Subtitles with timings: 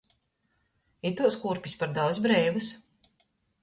[1.11, 2.75] Ituos kūrpis par daudz breivys.